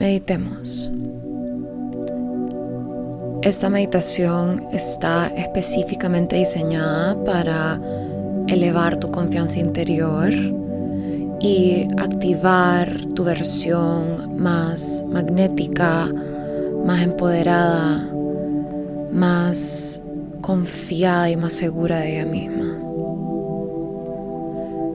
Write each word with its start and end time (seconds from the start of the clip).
Meditemos. 0.00 0.90
Esta 3.42 3.68
meditación 3.68 4.64
está 4.72 5.26
específicamente 5.28 6.36
diseñada 6.36 7.16
para 7.24 7.80
elevar 8.46 8.98
tu 8.98 9.10
confianza 9.10 9.58
interior 9.58 10.32
y 11.40 11.88
activar 11.96 13.06
tu 13.14 13.24
versión 13.24 14.40
más 14.40 15.04
magnética, 15.08 16.08
más 16.84 17.02
empoderada, 17.02 18.08
más 19.12 20.00
confiada 20.42 21.28
y 21.30 21.36
más 21.36 21.54
segura 21.54 21.98
de 21.98 22.20
ella 22.20 22.26
misma. 22.26 22.78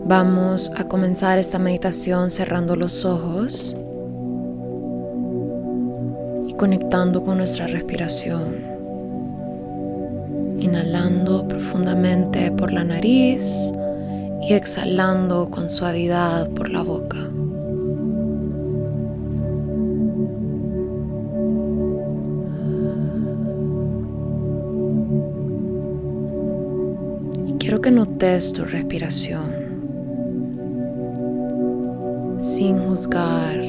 Vamos 0.06 0.72
a 0.78 0.88
comenzar 0.88 1.40
esta 1.40 1.60
meditación 1.60 2.30
cerrando 2.30 2.76
los 2.76 3.04
ojos 3.04 3.76
conectando 6.58 7.22
con 7.24 7.38
nuestra 7.38 7.68
respiración. 7.68 8.56
Inhalando 10.60 11.48
profundamente 11.48 12.52
por 12.52 12.72
la 12.72 12.84
nariz 12.84 13.72
y 14.42 14.54
exhalando 14.54 15.50
con 15.50 15.70
suavidad 15.70 16.50
por 16.50 16.70
la 16.70 16.82
boca. 16.82 17.18
Y 27.46 27.54
quiero 27.58 27.82
que 27.82 27.92
notes 27.92 28.54
tu 28.54 28.66
respiración 28.66 29.64
sin 32.44 32.78
juzgar, 32.78 33.62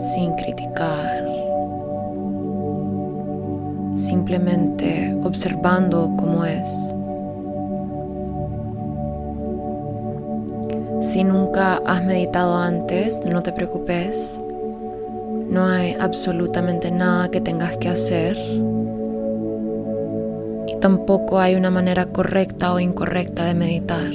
sin 0.00 0.34
criticar, 0.34 1.17
simplemente 3.98 5.16
observando 5.24 6.14
cómo 6.16 6.44
es. 6.44 6.68
Si 11.02 11.24
nunca 11.24 11.80
has 11.84 12.04
meditado 12.04 12.56
antes, 12.56 13.20
no 13.24 13.42
te 13.42 13.52
preocupes. 13.52 14.38
No 15.48 15.66
hay 15.66 15.94
absolutamente 15.98 16.90
nada 16.90 17.30
que 17.30 17.40
tengas 17.40 17.76
que 17.78 17.88
hacer. 17.88 18.36
Y 20.66 20.76
tampoco 20.80 21.38
hay 21.38 21.54
una 21.54 21.70
manera 21.70 22.06
correcta 22.06 22.72
o 22.72 22.80
incorrecta 22.80 23.44
de 23.46 23.54
meditar. 23.54 24.12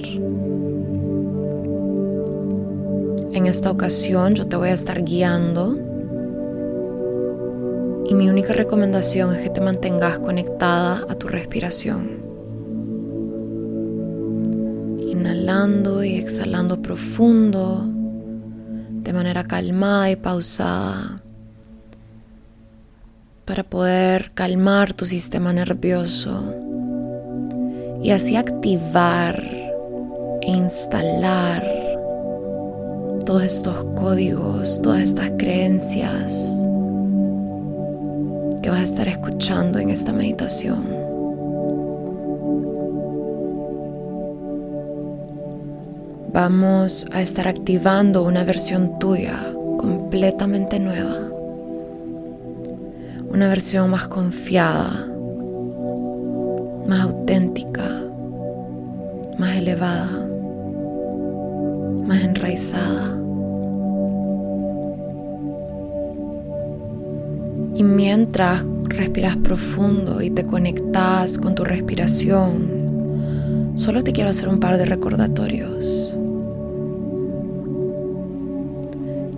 En 3.34 3.48
esta 3.48 3.72
ocasión 3.72 4.36
yo 4.36 4.48
te 4.48 4.56
voy 4.56 4.70
a 4.70 4.74
estar 4.74 5.04
guiando 5.04 5.93
y 8.06 8.16
mi 8.16 8.30
única 8.30 8.54
recomendación 8.54 9.34
es 9.34 9.42
que 9.42 9.50
te 9.50 9.62
mantengas 9.62 10.20
conectada 10.20 11.06
a 11.10 11.16
tu 11.16 11.28
respiración. 11.28 12.22
Inhalando 15.00 16.04
y 16.04 16.16
exhalando 16.16 16.82
profundo, 16.82 17.86
de 17.88 19.14
manera 19.14 19.46
calmada 19.46 20.12
y 20.12 20.16
pausada, 20.16 21.22
para 23.46 23.64
poder 23.64 24.32
calmar 24.34 24.94
tu 24.94 25.06
sistema 25.06 25.54
nervioso 25.54 26.54
y 28.02 28.12
así 28.12 28.36
activar 28.36 29.42
e 30.42 30.52
instalar 30.52 31.66
todos 33.26 33.44
estos 33.44 33.84
códigos, 33.96 34.82
todas 34.82 35.02
estas 35.02 35.32
creencias 35.38 36.63
que 38.64 38.70
vas 38.70 38.80
a 38.80 38.84
estar 38.84 39.08
escuchando 39.10 39.78
en 39.78 39.90
esta 39.90 40.14
meditación. 40.14 40.88
Vamos 46.32 47.06
a 47.12 47.22
estar 47.22 47.48
activando 47.48 48.24
una 48.24 48.46
versión 48.46 48.98
tuya 49.00 49.38
completamente 49.78 50.80
nueva, 50.80 51.20
una 53.30 53.50
versión 53.50 53.90
más 53.90 54.08
confiada, 54.08 55.08
más 56.88 57.02
auténtica, 57.02 57.84
más 59.38 59.58
elevada, 59.58 60.26
más 62.08 62.24
enraizada. 62.24 62.93
Y 67.76 67.84
mientras 67.84 68.64
respiras 68.84 69.38
profundo 69.38 70.22
y 70.22 70.30
te 70.30 70.44
conectas 70.44 71.38
con 71.38 71.56
tu 71.56 71.64
respiración, 71.64 73.72
solo 73.76 74.04
te 74.04 74.12
quiero 74.12 74.30
hacer 74.30 74.50
un 74.50 74.60
par 74.60 74.78
de 74.78 74.86
recordatorios. 74.86 76.16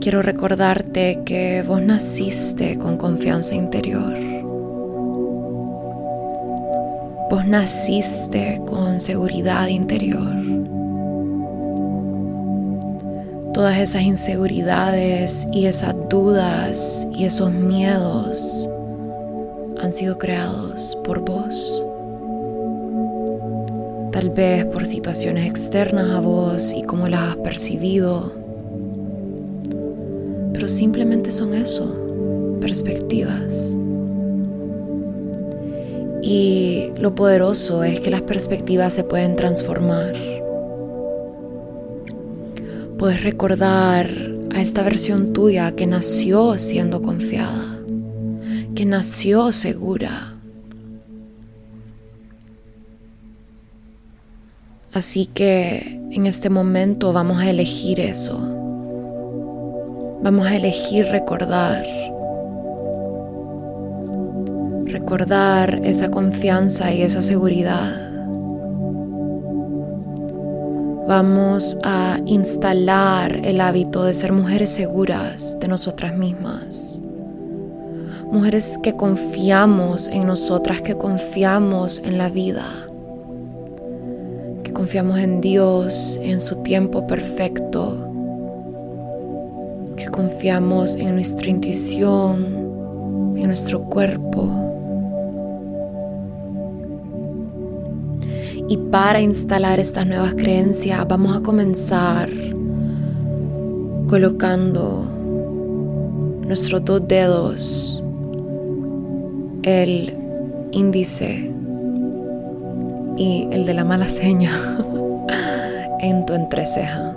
Quiero 0.01 0.21
recordarte 0.21 1.21
que 1.25 1.63
vos 1.65 1.81
naciste 1.81 2.77
con 2.77 2.97
confianza 2.97 3.55
interior. 3.55 4.13
Vos 7.31 7.45
naciste 7.47 8.61
con 8.67 8.99
seguridad 8.99 9.67
interior. 9.67 10.44
Todas 13.55 13.79
esas 13.79 14.01
inseguridades 14.01 15.47
y 15.53 15.65
esas 15.67 15.95
dudas 16.09 17.07
y 17.15 17.23
esos 17.23 17.53
miedos 17.53 18.69
han 19.81 19.93
sido 19.93 20.17
creados 20.17 20.97
por 21.05 21.21
vos. 21.21 21.81
Tal 24.11 24.31
vez 24.31 24.65
por 24.65 24.85
situaciones 24.85 25.47
externas 25.47 26.11
a 26.11 26.19
vos 26.19 26.73
y 26.73 26.83
cómo 26.83 27.07
las 27.07 27.21
has 27.29 27.35
percibido. 27.37 28.33
Pero 30.51 30.67
simplemente 30.67 31.31
son 31.31 31.53
eso, 31.53 32.57
perspectivas. 32.59 33.73
Y 36.21 36.89
lo 36.97 37.15
poderoso 37.15 37.85
es 37.85 38.01
que 38.01 38.09
las 38.11 38.21
perspectivas 38.21 38.91
se 38.91 39.05
pueden 39.05 39.37
transformar 39.37 40.34
puedes 43.05 43.23
recordar 43.23 44.09
a 44.55 44.61
esta 44.61 44.81
versión 44.81 45.31
tuya 45.31 45.75
que 45.75 45.85
nació 45.85 46.57
siendo 46.57 47.03
confiada, 47.03 47.77
que 48.75 48.83
nació 48.83 49.51
segura. 49.51 50.33
Así 54.91 55.27
que 55.27 56.01
en 56.09 56.25
este 56.25 56.49
momento 56.49 57.13
vamos 57.13 57.41
a 57.41 57.47
elegir 57.47 57.99
eso. 57.99 58.39
Vamos 60.23 60.47
a 60.47 60.55
elegir 60.55 61.05
recordar. 61.05 61.85
Recordar 64.85 65.81
esa 65.83 66.09
confianza 66.09 66.91
y 66.91 67.03
esa 67.03 67.21
seguridad. 67.21 68.04
Vamos 71.07 71.77
a 71.83 72.19
instalar 72.25 73.41
el 73.43 73.61
hábito 73.61 74.03
de 74.03 74.13
ser 74.15 74.33
mujeres 74.33 74.71
seguras 74.71 75.59
de 75.59 75.67
nosotras 75.67 76.17
mismas. 76.17 76.99
Mujeres 78.31 78.79
que 78.81 78.93
confiamos 78.93 80.07
en 80.07 80.25
nosotras, 80.25 80.81
que 80.81 80.95
confiamos 80.95 82.01
en 82.03 82.17
la 82.17 82.29
vida, 82.29 82.65
que 84.63 84.73
confiamos 84.73 85.19
en 85.19 85.41
Dios, 85.41 86.19
en 86.23 86.39
su 86.39 86.63
tiempo 86.63 87.05
perfecto, 87.05 88.11
que 89.95 90.07
confiamos 90.07 90.95
en 90.95 91.13
nuestra 91.13 91.51
intuición, 91.51 93.35
en 93.37 93.45
nuestro 93.45 93.83
cuerpo 93.83 94.64
Y 98.67 98.77
para 98.77 99.21
instalar 99.21 99.79
estas 99.79 100.07
nuevas 100.07 100.33
creencias 100.33 101.07
vamos 101.07 101.37
a 101.37 101.41
comenzar 101.41 102.29
colocando 104.07 105.05
nuestros 106.41 106.83
dos 106.83 107.07
dedos, 107.07 108.03
el 109.61 110.17
índice 110.71 111.51
y 113.17 113.47
el 113.51 113.67
de 113.67 113.73
la 113.75 113.83
mala 113.83 114.09
seña 114.09 114.51
en 115.99 116.25
tu 116.25 116.33
entreceja. 116.33 117.13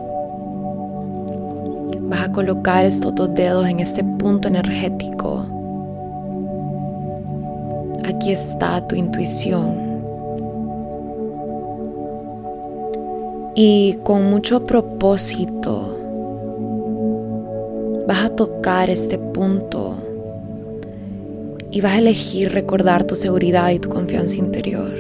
Vas 2.11 2.23
a 2.23 2.33
colocar 2.33 2.85
estos 2.85 3.15
dos 3.15 3.33
dedos 3.35 3.67
en 3.67 3.81
este 3.81 4.05
punto 4.05 4.49
energético. 4.49 5.47
Aquí 8.05 8.33
está 8.33 8.87
tu 8.87 8.97
intuición 8.97 9.88
y 13.55 13.95
con 14.05 14.25
mucho 14.25 14.65
propósito 14.65 15.99
vas 18.07 18.25
a 18.25 18.29
tocar 18.31 18.89
este 18.91 19.19
punto 19.19 19.95
y 21.71 21.81
vas 21.81 21.93
a 21.93 21.99
elegir 21.99 22.53
recordar 22.53 23.05
tu 23.05 23.15
seguridad 23.15 23.71
y 23.71 23.79
tu 23.79 23.89
confianza 23.89 24.37
interior. 24.37 24.93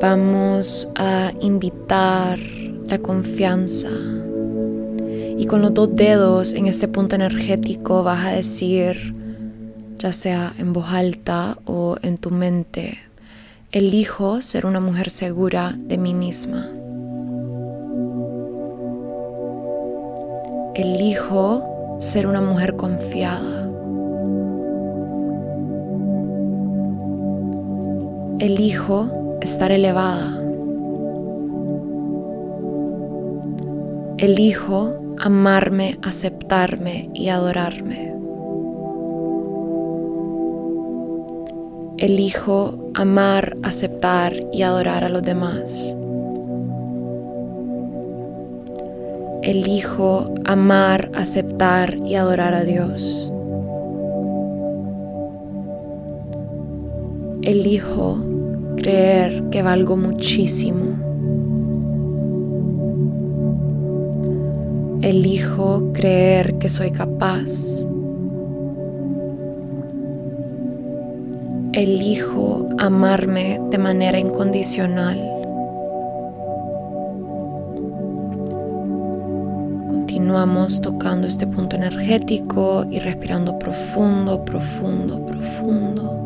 Vamos 0.00 0.88
a 0.96 1.32
invitar 1.40 2.38
la 2.86 2.98
confianza 2.98 3.90
y 5.36 5.46
con 5.46 5.60
los 5.60 5.74
dos 5.74 5.94
dedos 5.94 6.54
en 6.54 6.66
este 6.66 6.88
punto 6.88 7.16
energético 7.16 8.02
vas 8.02 8.26
a 8.26 8.30
decir, 8.30 9.12
ya 10.00 10.14
sea 10.14 10.54
en 10.58 10.72
voz 10.72 10.88
alta 10.88 11.58
o 11.66 11.96
en 12.00 12.16
tu 12.16 12.30
mente, 12.30 12.98
elijo 13.70 14.40
ser 14.40 14.64
una 14.64 14.80
mujer 14.80 15.10
segura 15.10 15.74
de 15.76 15.98
mí 15.98 16.14
misma. 16.14 16.70
Elijo 20.74 21.98
ser 22.00 22.26
una 22.26 22.40
mujer 22.40 22.76
confiada. 22.76 23.68
Elijo 28.38 29.38
estar 29.42 29.70
elevada. 29.70 30.38
Elijo 34.16 35.16
amarme, 35.18 35.98
aceptarme 36.02 37.10
y 37.12 37.28
adorarme. 37.28 38.19
Elijo 42.00 42.90
amar, 42.94 43.58
aceptar 43.62 44.32
y 44.54 44.62
adorar 44.62 45.04
a 45.04 45.10
los 45.10 45.22
demás. 45.22 45.94
Elijo 49.42 50.34
amar, 50.46 51.10
aceptar 51.14 51.98
y 51.98 52.14
adorar 52.14 52.54
a 52.54 52.64
Dios. 52.64 53.30
Elijo 57.42 58.18
creer 58.78 59.42
que 59.50 59.60
valgo 59.60 59.98
muchísimo. 59.98 60.96
Elijo 65.02 65.92
creer 65.92 66.54
que 66.54 66.70
soy 66.70 66.92
capaz. 66.92 67.84
Elijo 71.72 72.66
amarme 72.78 73.60
de 73.70 73.78
manera 73.78 74.18
incondicional. 74.18 75.18
Continuamos 79.88 80.82
tocando 80.82 81.28
este 81.28 81.46
punto 81.46 81.76
energético 81.76 82.84
y 82.90 82.98
respirando 82.98 83.58
profundo, 83.58 84.44
profundo, 84.44 85.24
profundo. 85.24 86.20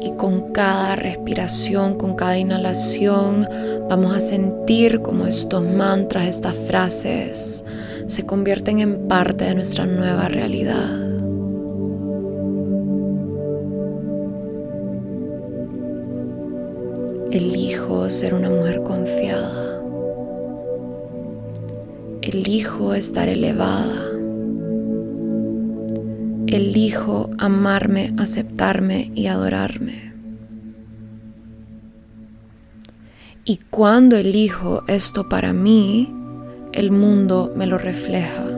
y 0.00 0.12
con 0.12 0.52
cada 0.52 0.96
respiración, 0.96 1.98
con 1.98 2.16
cada 2.16 2.38
inhalación, 2.38 3.46
vamos 3.88 4.14
a 4.16 4.20
sentir 4.20 5.02
como 5.02 5.26
estos 5.26 5.62
mantras, 5.62 6.26
estas 6.26 6.56
frases 6.56 7.64
se 8.06 8.24
convierten 8.24 8.80
en 8.80 9.08
parte 9.08 9.44
de 9.44 9.54
nuestra 9.54 9.86
nueva 9.86 10.28
realidad. 10.28 11.09
Elijo 17.32 18.10
ser 18.10 18.34
una 18.34 18.50
mujer 18.50 18.82
confiada. 18.82 19.80
Elijo 22.22 22.92
estar 22.92 23.28
elevada. 23.28 24.10
Elijo 26.48 27.30
amarme, 27.38 28.12
aceptarme 28.18 29.12
y 29.14 29.28
adorarme. 29.28 30.12
Y 33.44 33.58
cuando 33.70 34.16
elijo 34.16 34.82
esto 34.88 35.28
para 35.28 35.52
mí, 35.52 36.12
el 36.72 36.90
mundo 36.90 37.52
me 37.54 37.68
lo 37.68 37.78
refleja. 37.78 38.49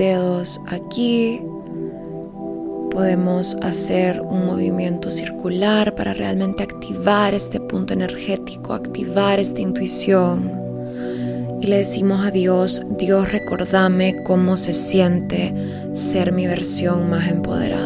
Dedos 0.00 0.62
aquí. 0.66 1.42
Podemos 2.90 3.54
hacer 3.60 4.22
un 4.22 4.46
movimiento 4.46 5.10
circular 5.10 5.94
para 5.94 6.14
realmente 6.14 6.62
activar 6.62 7.34
este 7.34 7.60
punto 7.60 7.92
energético, 7.92 8.72
activar 8.72 9.38
esta 9.38 9.60
intuición. 9.60 10.50
Y 11.60 11.66
le 11.66 11.76
decimos 11.76 12.24
a 12.24 12.30
Dios, 12.30 12.82
Dios 12.98 13.30
recordame 13.30 14.16
cómo 14.24 14.56
se 14.56 14.72
siente 14.72 15.54
ser 15.92 16.32
mi 16.32 16.46
versión 16.46 17.10
más 17.10 17.28
empoderada. 17.28 17.79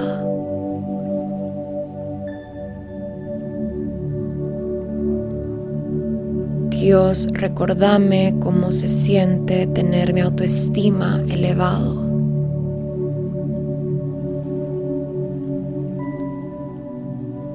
Dios, 6.84 7.30
recordame 7.32 8.34
cómo 8.40 8.70
se 8.70 8.88
siente 8.88 9.66
tener 9.66 10.12
mi 10.12 10.20
autoestima 10.20 11.24
elevado. 11.26 12.04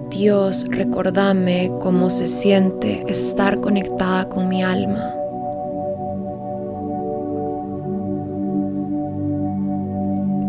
Dios, 0.10 0.66
recordame 0.72 1.72
cómo 1.80 2.10
se 2.10 2.26
siente 2.26 3.04
estar 3.08 3.62
conectada 3.62 4.28
con 4.28 4.48
mi 4.48 4.64
alma. 4.64 5.14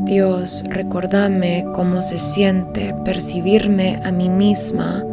Dios, 0.06 0.64
recordame 0.70 1.66
cómo 1.74 2.00
se 2.00 2.16
siente 2.16 2.94
percibirme 3.04 4.00
a 4.02 4.10
mí 4.10 4.30
misma 4.30 5.04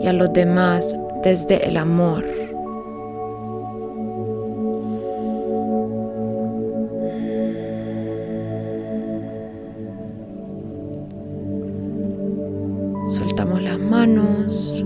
y 0.00 0.06
a 0.06 0.12
los 0.12 0.32
demás 0.32 0.96
desde 1.24 1.66
el 1.66 1.76
amor. 1.76 2.43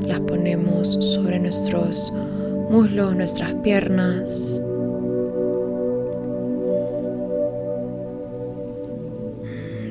Las 0.07 0.21
ponemos 0.21 0.89
sobre 1.01 1.39
nuestros 1.39 2.13
muslos, 2.71 3.15
nuestras 3.15 3.55
piernas. 3.55 4.61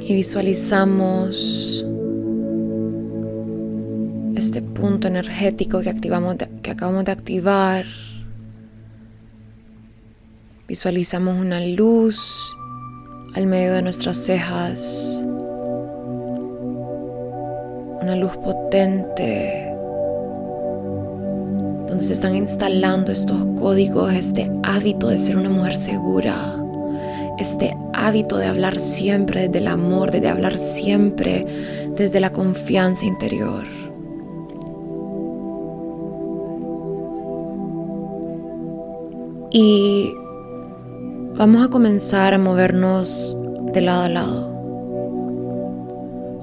Y 0.02 0.14
visualizamos 0.14 1.86
este 4.36 4.62
punto 4.62 5.08
energético 5.08 5.82
que, 5.82 5.90
activamos 5.90 6.36
que 6.62 6.72
acabamos 6.72 7.06
de 7.06 7.12
activar. 7.12 7.86
Visualizamos 10.68 11.40
una 11.40 11.60
luz 11.66 12.56
al 13.34 13.48
medio 13.48 13.74
de 13.74 13.82
nuestras 13.82 14.18
cejas 14.18 15.24
una 18.08 18.16
luz 18.16 18.38
potente 18.38 18.57
donde 18.72 19.74
se 22.00 22.14
están 22.14 22.36
instalando 22.36 23.12
estos 23.12 23.38
códigos, 23.60 24.14
este 24.14 24.52
hábito 24.64 25.08
de 25.08 25.18
ser 25.18 25.38
una 25.38 25.50
mujer 25.50 25.76
segura, 25.76 26.64
este 27.38 27.76
hábito 27.94 28.38
de 28.38 28.48
hablar 28.48 28.80
siempre 28.80 29.44
desde 29.44 29.60
el 29.60 29.68
amor, 29.68 30.12
de 30.12 30.28
hablar 30.28 30.58
siempre 30.58 31.46
desde 31.96 32.20
la 32.20 32.32
confianza 32.32 33.06
interior. 33.06 33.66
Y 39.50 40.12
vamos 41.38 41.66
a 41.66 41.70
comenzar 41.70 42.34
a 42.34 42.38
movernos 42.38 43.38
de 43.74 43.82
lado 43.82 44.04
a 44.04 44.10
lado 44.10 44.47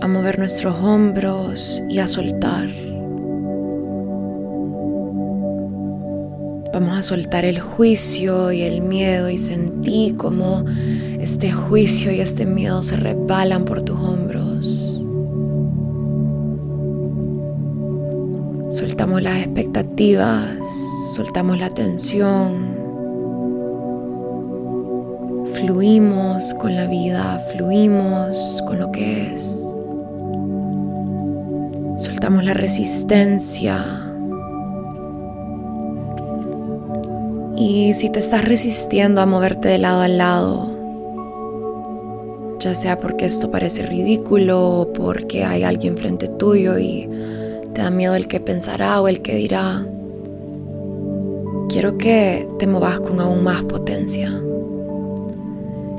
a 0.05 0.07
mover 0.07 0.39
nuestros 0.39 0.77
hombros 0.81 1.83
y 1.89 1.99
a 1.99 2.07
soltar. 2.07 2.69
Vamos 6.75 6.99
a 6.99 7.03
soltar 7.03 7.47
el 7.47 7.59
juicio 7.59 8.53
y 8.53 8.61
el 8.61 8.83
miedo 8.83 9.31
y 9.31 9.39
sentí 9.39 10.13
como 10.15 10.63
este 11.21 11.51
juicio 11.53 12.13
y 12.13 12.21
este 12.21 12.45
miedo 12.45 12.83
se 12.83 12.97
resbalan 12.97 13.65
por 13.65 13.83
tus 13.83 13.99
hombros. 13.99 15.01
Soltamos 18.69 19.23
las 19.23 19.39
expectativas, 19.39 20.59
soltamos 21.15 21.59
la 21.59 21.71
tensión, 21.71 22.77
fluimos 25.55 26.53
con 26.61 26.77
la 26.77 26.87
vida, 26.89 27.43
fluimos 27.55 28.63
con 28.67 28.81
lo 28.81 28.93
que 28.93 29.35
es. 29.35 29.75
La 32.25 32.55
resistencia. 32.55 33.85
Y 37.55 37.93
si 37.93 38.09
te 38.09 38.19
estás 38.19 38.43
resistiendo 38.43 39.21
a 39.21 39.27
moverte 39.27 39.69
de 39.69 39.77
lado 39.77 40.01
a 40.01 40.09
lado, 40.09 40.71
ya 42.61 42.75
sea 42.75 42.99
porque 42.99 43.27
esto 43.27 43.51
parece 43.51 43.85
ridículo 43.85 44.81
o 44.81 44.93
porque 44.95 45.45
hay 45.45 45.65
alguien 45.65 45.99
frente 45.99 46.27
tuyo 46.29 46.79
y 46.79 47.11
te 47.75 47.83
da 47.83 47.91
miedo 47.91 48.15
el 48.15 48.27
que 48.27 48.41
pensará 48.41 49.03
o 49.03 49.09
el 49.09 49.21
que 49.21 49.37
dirá, 49.37 49.87
quiero 51.69 51.99
que 51.99 52.49
te 52.59 52.67
movas 52.67 53.01
con 53.01 53.21
aún 53.21 53.45
más 53.45 53.63
potencia, 53.65 54.33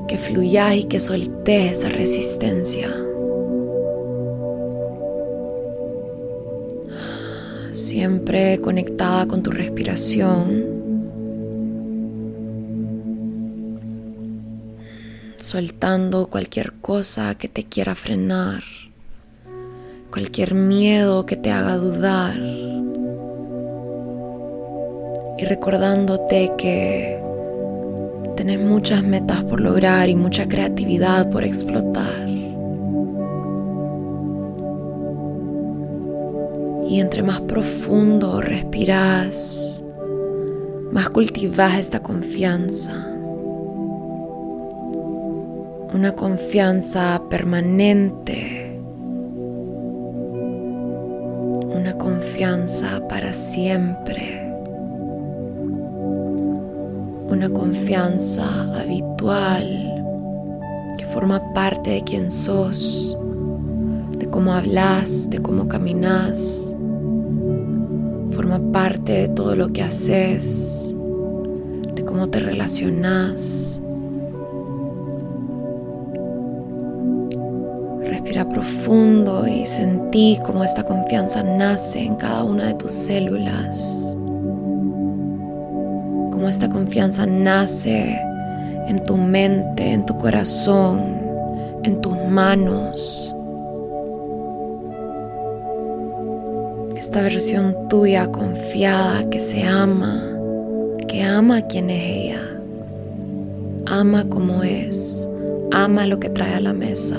que 0.07 0.17
fluyas 0.17 0.73
y 0.73 0.83
que 0.85 0.99
soltes 0.99 1.71
esa 1.73 1.89
resistencia. 1.89 3.04
Siempre 7.75 8.59
conectada 8.59 9.27
con 9.27 9.43
tu 9.43 9.51
respiración. 9.51 10.73
soltando 15.37 16.25
cualquier 16.25 16.73
cosa 16.81 17.35
que 17.35 17.47
te 17.47 17.63
quiera 17.65 17.93
frenar 17.93 18.63
cualquier 20.15 20.55
miedo 20.55 21.25
que 21.25 21.35
te 21.35 21.51
haga 21.51 21.75
dudar 21.75 22.37
y 25.37 25.43
recordándote 25.43 26.53
que 26.57 27.21
tenés 28.37 28.61
muchas 28.61 29.03
metas 29.03 29.43
por 29.43 29.59
lograr 29.59 30.07
y 30.07 30.15
mucha 30.15 30.47
creatividad 30.47 31.29
por 31.29 31.43
explotar. 31.43 32.24
Y 36.87 36.99
entre 36.99 37.23
más 37.23 37.41
profundo 37.41 38.41
respiras, 38.41 39.83
más 40.91 41.09
cultivas 41.09 41.79
esta 41.79 42.01
confianza. 42.01 42.93
Una 45.93 46.13
confianza 46.13 47.21
permanente 47.29 48.65
confianza 51.97 53.01
para 53.07 53.33
siempre. 53.33 54.41
Una 57.29 57.49
confianza 57.49 58.45
habitual 58.79 59.65
que 60.97 61.05
forma 61.05 61.41
parte 61.53 61.91
de 61.91 62.01
quien 62.01 62.29
sos, 62.29 63.17
de 64.17 64.29
cómo 64.29 64.53
hablas, 64.53 65.29
de 65.29 65.39
cómo 65.39 65.67
caminas. 65.67 66.74
Parte 68.75 69.13
de 69.13 69.27
todo 69.29 69.55
lo 69.55 69.71
que 69.71 69.83
haces, 69.83 70.93
de 71.95 72.03
cómo 72.03 72.27
te 72.27 72.41
relacionas 72.41 73.81
Respira 78.05 78.47
profundo 78.49 79.47
y 79.47 79.65
sentí 79.65 80.37
cómo 80.45 80.63
esta 80.63 80.83
confianza 80.83 81.41
nace 81.41 82.01
en 82.01 82.15
cada 82.15 82.43
una 82.43 82.65
de 82.65 82.73
tus 82.73 82.91
células. 82.91 84.15
Cómo 86.31 86.47
esta 86.47 86.69
confianza 86.69 87.25
nace 87.25 88.19
en 88.87 89.03
tu 89.03 89.17
mente, 89.17 89.91
en 89.91 90.05
tu 90.05 90.17
corazón, 90.17 91.01
en 91.83 92.01
tus 92.01 92.17
manos. 92.29 93.34
Esta 97.15 97.23
versión 97.23 97.87
tuya 97.87 98.29
confiada 98.29 99.29
que 99.29 99.39
se 99.39 99.63
ama, 99.63 100.21
que 101.07 101.23
ama 101.23 101.59
a 101.59 101.61
quien 101.61 101.89
es 101.89 102.03
ella, 102.03 102.41
ama 103.85 104.27
como 104.27 104.63
es, 104.63 105.25
ama 105.71 106.07
lo 106.07 106.19
que 106.19 106.29
trae 106.29 106.55
a 106.55 106.59
la 106.59 106.73
mesa. 106.73 107.15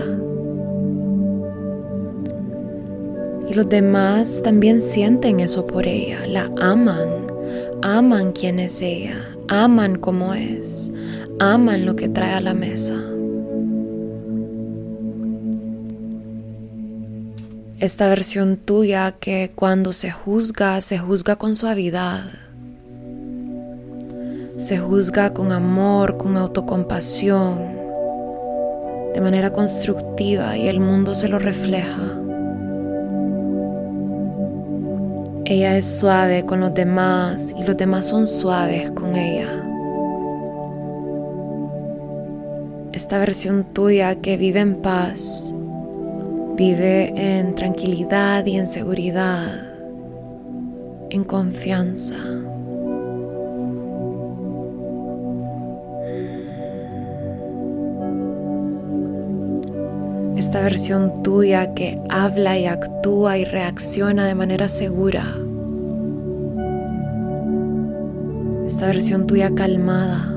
Y 3.48 3.54
los 3.54 3.70
demás 3.70 4.42
también 4.44 4.82
sienten 4.82 5.40
eso 5.40 5.66
por 5.66 5.86
ella, 5.86 6.26
la 6.26 6.50
aman, 6.60 7.08
aman 7.80 8.32
quién 8.32 8.58
es 8.58 8.82
ella, 8.82 9.16
aman 9.48 9.96
cómo 9.96 10.34
es, 10.34 10.90
aman 11.38 11.86
lo 11.86 11.96
que 11.96 12.10
trae 12.10 12.34
a 12.34 12.42
la 12.42 12.52
mesa. 12.52 13.02
Esta 17.78 18.08
versión 18.08 18.56
tuya 18.56 19.12
que 19.20 19.52
cuando 19.54 19.92
se 19.92 20.10
juzga, 20.10 20.80
se 20.80 20.96
juzga 20.96 21.36
con 21.36 21.54
suavidad, 21.54 22.22
se 24.56 24.78
juzga 24.78 25.34
con 25.34 25.52
amor, 25.52 26.16
con 26.16 26.38
autocompasión, 26.38 27.58
de 29.12 29.20
manera 29.20 29.52
constructiva 29.52 30.56
y 30.56 30.68
el 30.68 30.80
mundo 30.80 31.14
se 31.14 31.28
lo 31.28 31.38
refleja. 31.38 32.18
Ella 35.44 35.76
es 35.76 36.00
suave 36.00 36.46
con 36.46 36.60
los 36.60 36.72
demás 36.72 37.54
y 37.58 37.62
los 37.62 37.76
demás 37.76 38.06
son 38.06 38.26
suaves 38.26 38.90
con 38.92 39.14
ella. 39.16 39.50
Esta 42.94 43.18
versión 43.18 43.64
tuya 43.74 44.14
que 44.22 44.38
vive 44.38 44.60
en 44.60 44.76
paz, 44.76 45.52
vive 46.56 47.38
en 47.38 47.54
tranquilidad 47.54 48.44
y 48.46 48.56
en 48.56 48.66
seguridad, 48.66 49.62
en 51.10 51.24
confianza. 51.24 52.16
esta 60.36 60.60
versión 60.60 61.22
tuya 61.22 61.74
que 61.74 61.98
habla 62.08 62.58
y 62.58 62.66
actúa 62.66 63.36
y 63.36 63.44
reacciona 63.44 64.26
de 64.26 64.34
manera 64.34 64.68
segura. 64.68 65.24
Esta 68.66 68.86
versión 68.86 69.26
tuya 69.26 69.50
calmada. 69.54 70.35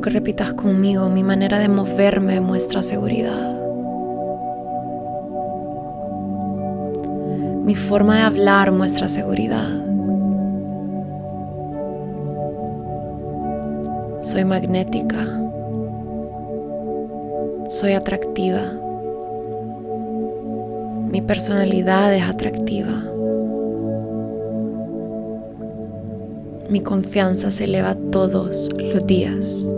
Que 0.00 0.10
repitas 0.10 0.54
conmigo, 0.54 1.08
mi 1.10 1.22
manera 1.22 1.58
de 1.58 1.68
moverme 1.68 2.40
muestra 2.40 2.82
seguridad. 2.82 3.60
Mi 7.64 7.74
forma 7.74 8.16
de 8.16 8.22
hablar 8.22 8.72
muestra 8.72 9.08
seguridad. 9.08 9.68
Soy 14.20 14.44
magnética. 14.44 15.40
Soy 17.68 17.92
atractiva. 17.92 18.72
Mi 21.10 21.20
personalidad 21.20 22.14
es 22.14 22.22
atractiva. 22.22 23.04
Mi 26.70 26.80
confianza 26.80 27.50
se 27.50 27.64
eleva 27.64 27.96
todos 28.12 28.70
los 28.76 29.06
días. 29.06 29.74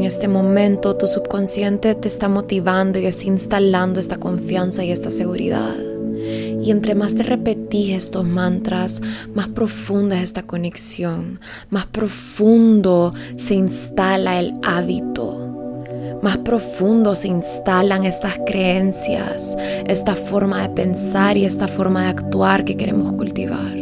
En 0.00 0.06
este 0.06 0.28
momento 0.28 0.96
tu 0.96 1.06
subconsciente 1.06 1.94
te 1.94 2.08
está 2.08 2.30
motivando 2.30 2.98
y 2.98 3.04
está 3.04 3.26
instalando 3.26 4.00
esta 4.00 4.16
confianza 4.16 4.82
y 4.82 4.92
esta 4.92 5.10
seguridad. 5.10 5.76
Y 6.62 6.70
entre 6.70 6.94
más 6.94 7.14
te 7.14 7.22
repetís 7.22 7.94
estos 7.94 8.24
mantras, 8.24 9.02
más 9.34 9.48
profunda 9.48 10.16
es 10.16 10.22
esta 10.24 10.44
conexión, 10.44 11.38
más 11.68 11.84
profundo 11.84 13.12
se 13.36 13.56
instala 13.56 14.40
el 14.40 14.54
hábito 14.62 15.48
más 16.22 16.36
profundo 16.38 17.14
se 17.14 17.28
instalan 17.28 18.04
estas 18.04 18.38
creencias, 18.44 19.56
esta 19.86 20.14
forma 20.14 20.60
de 20.60 20.68
pensar 20.68 21.38
y 21.38 21.46
esta 21.46 21.66
forma 21.66 22.02
de 22.02 22.08
actuar 22.08 22.66
que 22.66 22.76
queremos 22.76 23.14
cultivar. 23.14 23.74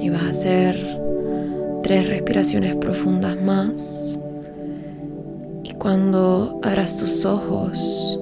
Y 0.00 0.10
vas 0.10 0.22
a 0.22 0.28
hacer 0.28 0.93
tres 1.84 2.08
respiraciones 2.08 2.74
profundas 2.74 3.40
más. 3.40 4.18
Y 5.62 5.70
cuando 5.74 6.58
abras 6.64 6.98
tus 6.98 7.24
ojos, 7.24 8.18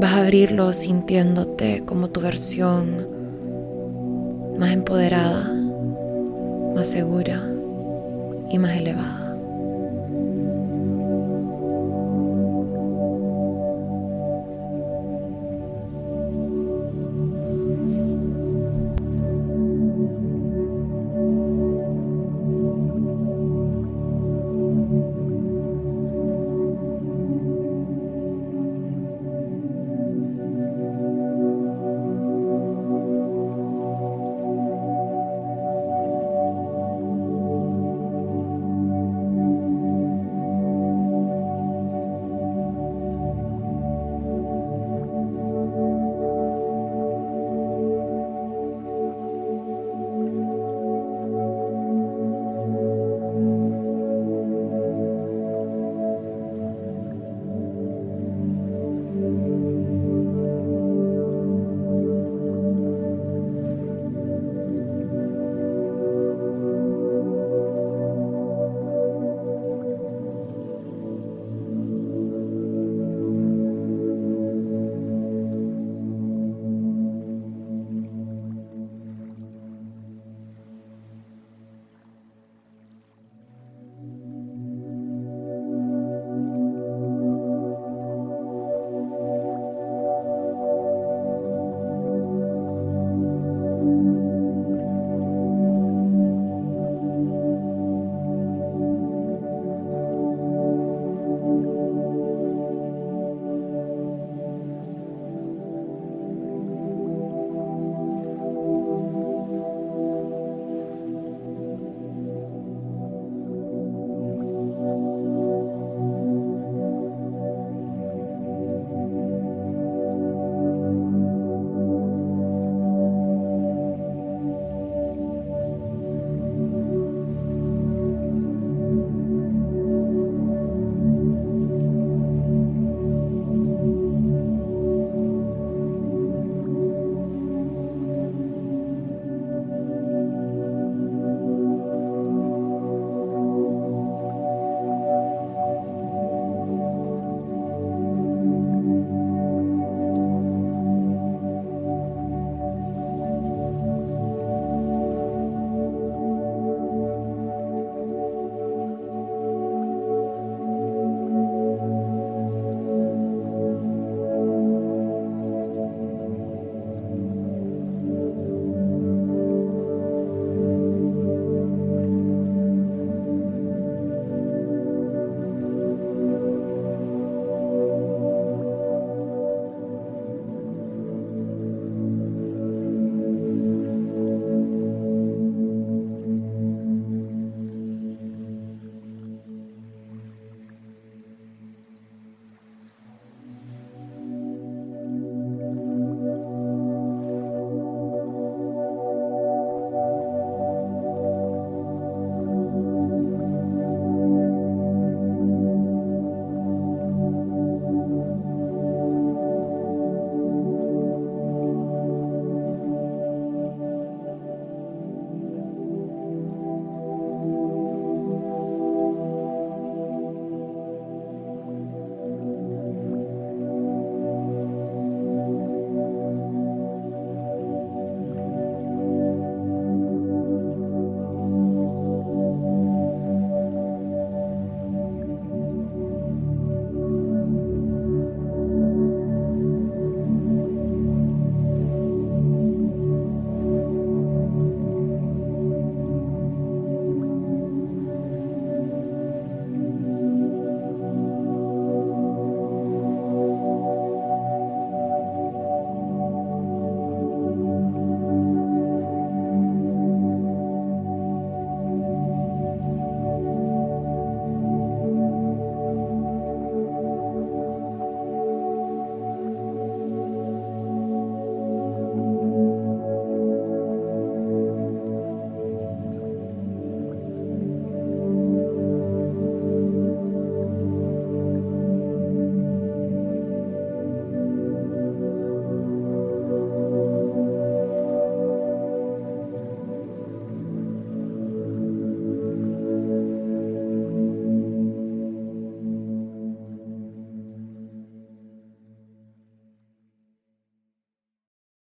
Vas 0.00 0.12
a 0.12 0.20
abrirlo 0.20 0.72
sintiéndote 0.72 1.84
como 1.84 2.08
tu 2.08 2.20
versión 2.20 3.04
más 4.56 4.70
empoderada, 4.70 5.52
más 6.72 6.86
segura 6.86 7.42
y 8.48 8.58
más 8.58 8.76
elevada. 8.76 9.27